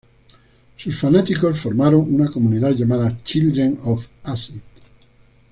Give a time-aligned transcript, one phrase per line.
[0.77, 4.59] Sus fanáticos formaron una comunidad llamada "Children of Acid".